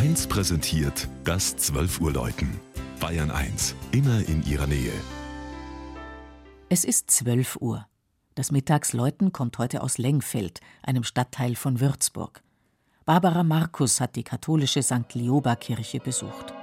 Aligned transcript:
1 0.00 0.28
präsentiert 0.28 1.08
das 1.24 1.58
12 1.58 2.00
Uhr 2.00 2.10
Läuten. 2.10 2.58
Bayern 3.00 3.30
1, 3.30 3.74
immer 3.92 4.26
in 4.30 4.42
ihrer 4.46 4.66
Nähe. 4.66 4.94
Es 6.70 6.86
ist 6.86 7.10
12 7.10 7.56
Uhr. 7.60 7.86
Das 8.34 8.50
Mittagsläuten 8.50 9.34
kommt 9.34 9.58
heute 9.58 9.82
aus 9.82 9.98
Lengfeld, 9.98 10.62
einem 10.82 11.04
Stadtteil 11.04 11.54
von 11.54 11.80
Würzburg. 11.80 12.40
Barbara 13.04 13.42
Markus 13.42 14.00
hat 14.00 14.16
die 14.16 14.22
katholische 14.22 14.82
St. 14.82 15.12
Lioba 15.12 15.54
Kirche 15.56 16.00
besucht. 16.00 16.54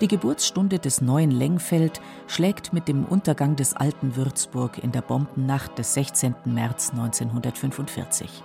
Die 0.00 0.06
Geburtsstunde 0.06 0.78
des 0.78 1.00
neuen 1.00 1.32
Lengfeld 1.32 2.00
schlägt 2.28 2.72
mit 2.72 2.86
dem 2.86 3.04
Untergang 3.04 3.56
des 3.56 3.74
alten 3.74 4.14
Würzburg 4.14 4.78
in 4.78 4.92
der 4.92 5.02
Bombennacht 5.02 5.76
des 5.76 5.92
16. 5.94 6.36
März 6.44 6.90
1945. 6.90 8.44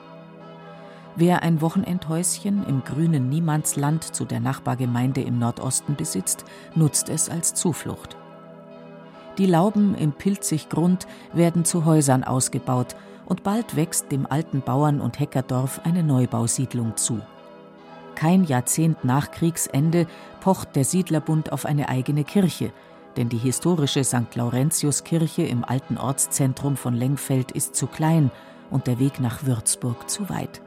Wer 1.16 1.44
ein 1.44 1.62
Wochenendhäuschen 1.62 2.66
im 2.66 2.84
grünen 2.84 3.30
Niemandsland 3.30 4.04
zu 4.04 4.26
der 4.26 4.40
Nachbargemeinde 4.40 5.22
im 5.22 5.38
Nordosten 5.38 5.96
besitzt, 5.96 6.44
nutzt 6.74 7.10
es 7.10 7.30
als 7.30 7.54
Zuflucht. 7.54 8.18
Die 9.38 9.46
Lauben 9.46 9.94
im 9.94 10.12
Pilziggrund 10.12 11.06
werden 11.34 11.66
zu 11.66 11.86
Häusern 11.86 12.24
ausgebaut 12.24 12.96
und 13.28 13.44
bald 13.44 13.76
wächst 13.76 14.12
dem 14.12 14.26
alten 14.26 14.62
Bauern- 14.62 15.02
und 15.02 15.20
Heckerdorf 15.20 15.82
eine 15.84 16.02
Neubausiedlung 16.02 16.98
zu. 16.98 17.22
Kein 18.24 18.46
Jahrzehnt 18.46 19.04
nach 19.04 19.32
Kriegsende 19.32 20.08
pocht 20.40 20.78
der 20.78 20.86
Siedlerbund 20.86 21.52
auf 21.52 21.66
eine 21.66 21.90
eigene 21.90 22.24
Kirche, 22.24 22.72
denn 23.18 23.28
die 23.28 23.38
historische 23.38 24.06
St. 24.06 24.34
Laurentiuskirche 24.36 25.44
im 25.44 25.66
alten 25.66 25.98
Ortszentrum 25.98 26.78
von 26.78 26.94
Lengfeld 26.94 27.52
ist 27.52 27.76
zu 27.76 27.86
klein 27.86 28.32
und 28.72 28.88
der 28.88 28.98
Weg 29.00 29.20
nach 29.20 29.44
Würzburg 29.44 30.10
zu 30.10 30.30
weit. 30.30 30.62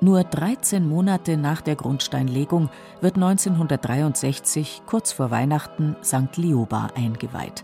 Nur 0.00 0.24
13 0.24 0.88
Monate 0.88 1.36
nach 1.36 1.60
der 1.60 1.76
Grundsteinlegung 1.76 2.68
wird 3.00 3.14
1963, 3.14 4.82
kurz 4.86 5.12
vor 5.12 5.30
Weihnachten, 5.30 5.94
St. 6.02 6.36
Lioba 6.36 6.88
eingeweiht. 6.96 7.62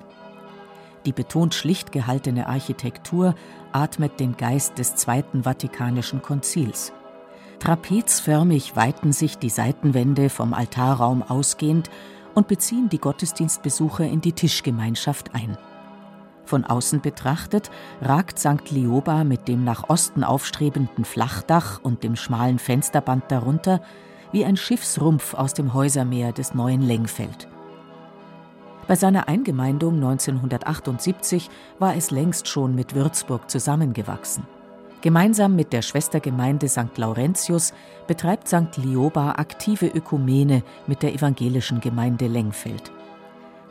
Die 1.07 1.13
betont 1.13 1.55
schlicht 1.55 1.91
gehaltene 1.91 2.47
Architektur 2.47 3.35
atmet 3.73 4.21
den 4.21 4.37
Geist 4.37 4.79
des 4.79 4.95
Zweiten 4.95 5.43
Vatikanischen 5.43 6.23
Konzils. 6.23 6.93
Trapezförmig 7.61 8.75
weiten 8.75 9.13
sich 9.13 9.37
die 9.37 9.51
Seitenwände 9.51 10.31
vom 10.31 10.55
Altarraum 10.55 11.23
ausgehend 11.23 11.91
und 12.35 12.49
beziehen 12.49 12.89
die 12.89 12.99
Gottesdienstbesucher 12.99 14.05
in 14.05 14.23
die 14.23 14.33
Tischgemeinschaft 14.33 15.35
ein. 15.35 15.59
Von 16.47 16.65
außen 16.65 17.03
betrachtet 17.03 17.71
ragt 18.01 18.39
St. 18.39 18.71
Lioba 18.71 19.25
mit 19.25 19.47
dem 19.47 19.63
nach 19.63 19.91
Osten 19.91 20.25
aufstrebenden 20.25 21.05
Flachdach 21.05 21.81
und 21.83 22.03
dem 22.03 22.17
schmalen 22.17 22.59
Fensterband 22.59 23.25
darunter 23.29 23.83
wie 24.33 24.45
ein 24.45 24.57
Schiffsrumpf 24.57 25.35
aus 25.35 25.53
dem 25.53 25.75
Häusermeer 25.75 26.33
des 26.33 26.55
neuen 26.55 26.81
Lengfeld. 26.81 27.47
Bei 28.89 28.97
seiner 28.97 29.29
Eingemeindung 29.29 29.97
1978 29.97 31.51
war 31.79 31.95
es 31.95 32.11
längst 32.11 32.49
schon 32.49 32.75
mit 32.75 32.95
Würzburg 32.95 33.51
zusammengewachsen. 33.51 34.45
Gemeinsam 35.03 35.57
mit 35.57 35.73
der 35.73 35.81
Schwestergemeinde 35.81 36.69
St. 36.69 36.97
Laurentius 36.97 37.73
betreibt 38.07 38.49
St. 38.49 38.77
Lioba 38.77 39.33
aktive 39.33 39.87
Ökumene 39.87 40.63
mit 40.87 41.03
der 41.03 41.15
evangelischen 41.15 41.81
Gemeinde 41.81 42.27
Lengfeld. 42.27 42.93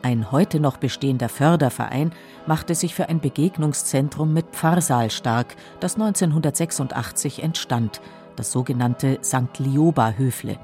Ein 0.02 0.32
heute 0.32 0.58
noch 0.58 0.78
bestehender 0.78 1.28
Förderverein 1.28 2.12
machte 2.46 2.74
sich 2.74 2.96
für 2.96 3.08
ein 3.08 3.20
Begegnungszentrum 3.20 4.32
mit 4.32 4.46
Pfarrsaal 4.52 5.10
stark, 5.10 5.54
das 5.78 5.94
1986 5.94 7.42
entstand, 7.44 8.00
das 8.34 8.50
sogenannte 8.50 9.18
St. 9.22 9.58
Lioba 9.58 10.12
Höfle. 10.16 10.58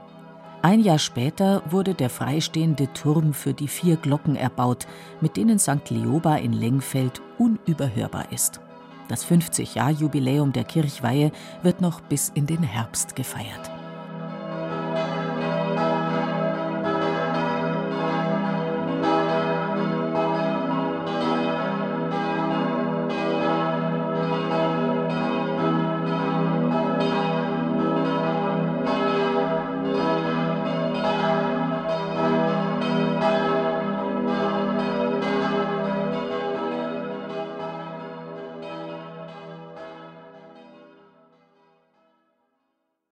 Ein 0.63 0.81
Jahr 0.81 0.99
später 0.99 1.63
wurde 1.71 1.95
der 1.95 2.11
freistehende 2.11 2.93
Turm 2.93 3.35
für 3.35 3.53
die 3.53 3.69
vier 3.69 3.97
Glocken 3.97 4.35
erbaut, 4.35 4.89
mit 5.21 5.37
denen 5.37 5.61
St. 5.61 5.91
Lioba 5.91 6.37
in 6.37 6.53
Lengfeld 6.53 7.23
unüberhörbar 7.39 8.33
ist. 8.33 8.61
Das 9.09 9.27
50-Jahr-Jubiläum 9.27 10.53
der 10.53 10.65
Kirchweihe 10.65 11.33
wird 11.63 11.81
noch 11.81 12.01
bis 12.01 12.31
in 12.35 12.47
den 12.47 12.63
Herbst 12.63 13.17
gefeiert. 13.17 13.76